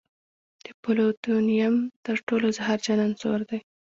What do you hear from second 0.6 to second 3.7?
د پلوتونیم تر ټولو زهرجن عنصر دی.